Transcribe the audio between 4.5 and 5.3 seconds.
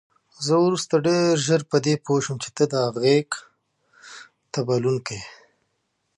ته بلونکی.